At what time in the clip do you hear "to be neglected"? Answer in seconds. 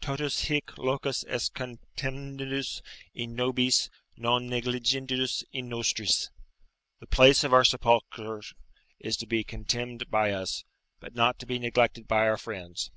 11.38-12.08